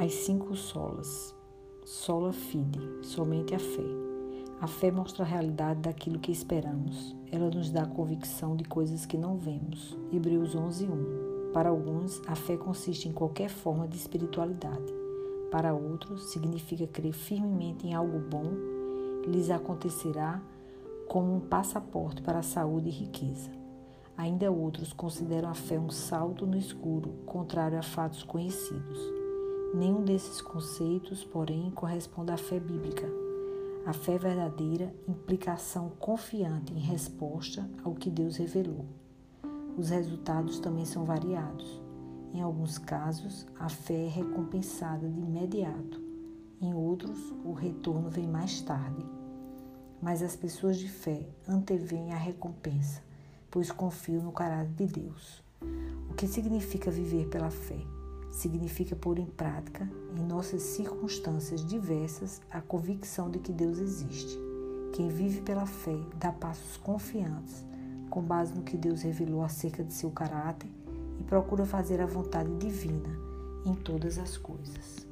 [0.00, 1.34] As cinco solas.
[1.84, 3.82] Sola fide, somente a fé.
[4.60, 7.16] A fé mostra a realidade daquilo que esperamos.
[7.32, 9.98] Ela nos dá convicção de coisas que não vemos.
[10.12, 11.50] Hebreus 11:1.
[11.52, 14.94] Para alguns, a fé consiste em qualquer forma de espiritualidade.
[15.50, 18.52] Para outros, significa crer firmemente em algo bom,
[19.26, 20.40] lhes acontecerá
[21.08, 23.50] como um passaporte para a saúde e riqueza.
[24.16, 29.17] Ainda outros consideram a fé um salto no escuro, contrário a fatos conhecidos.
[29.74, 33.06] Nenhum desses conceitos, porém, corresponde à fé bíblica.
[33.84, 38.86] A fé verdadeira implica ação confiante em resposta ao que Deus revelou.
[39.76, 41.80] Os resultados também são variados.
[42.32, 46.02] Em alguns casos, a fé é recompensada de imediato.
[46.60, 49.04] Em outros, o retorno vem mais tarde.
[50.00, 53.02] Mas as pessoas de fé antevêm a recompensa,
[53.50, 55.42] pois confiam no caráter de Deus.
[56.10, 57.97] O que significa viver pela fé?
[58.30, 64.38] Significa pôr em prática, em nossas circunstâncias diversas, a convicção de que Deus existe.
[64.92, 67.64] Quem vive pela fé dá passos confiantes,
[68.10, 70.70] com base no que Deus revelou acerca de seu caráter
[71.18, 73.08] e procura fazer a vontade divina
[73.64, 75.07] em todas as coisas.